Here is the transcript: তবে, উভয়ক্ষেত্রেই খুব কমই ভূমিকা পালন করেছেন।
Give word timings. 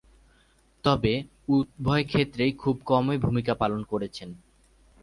তবে, 0.83 1.13
উভয়ক্ষেত্রেই 1.47 2.51
খুব 2.53 2.75
কমই 2.85 3.17
ভূমিকা 3.17 3.53
পালন 3.55 3.81
করেছেন। 3.83 4.29